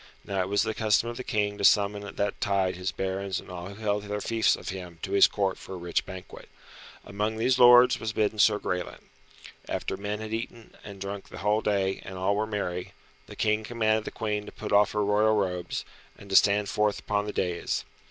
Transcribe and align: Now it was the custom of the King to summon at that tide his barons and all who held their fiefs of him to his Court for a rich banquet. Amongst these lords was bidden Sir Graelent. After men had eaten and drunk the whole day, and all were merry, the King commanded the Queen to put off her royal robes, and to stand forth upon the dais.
Now 0.25 0.41
it 0.41 0.49
was 0.49 0.63
the 0.63 0.73
custom 0.73 1.09
of 1.09 1.17
the 1.17 1.23
King 1.23 1.59
to 1.59 1.63
summon 1.63 2.03
at 2.03 2.17
that 2.17 2.41
tide 2.41 2.75
his 2.75 2.91
barons 2.91 3.39
and 3.39 3.51
all 3.51 3.67
who 3.67 3.75
held 3.75 4.01
their 4.05 4.19
fiefs 4.19 4.55
of 4.55 4.69
him 4.69 4.97
to 5.03 5.11
his 5.11 5.27
Court 5.27 5.59
for 5.59 5.75
a 5.75 5.77
rich 5.77 6.07
banquet. 6.07 6.49
Amongst 7.05 7.37
these 7.37 7.59
lords 7.59 7.99
was 7.99 8.11
bidden 8.11 8.39
Sir 8.39 8.57
Graelent. 8.57 9.03
After 9.69 9.97
men 9.97 10.19
had 10.19 10.33
eaten 10.33 10.75
and 10.83 10.99
drunk 10.99 11.29
the 11.29 11.37
whole 11.37 11.61
day, 11.61 12.01
and 12.03 12.17
all 12.17 12.35
were 12.35 12.47
merry, 12.47 12.93
the 13.27 13.35
King 13.35 13.63
commanded 13.63 14.05
the 14.05 14.09
Queen 14.09 14.43
to 14.47 14.51
put 14.51 14.71
off 14.71 14.93
her 14.93 15.05
royal 15.05 15.35
robes, 15.35 15.85
and 16.17 16.31
to 16.31 16.35
stand 16.35 16.67
forth 16.67 16.97
upon 16.97 17.25
the 17.27 17.31
dais. 17.33 17.85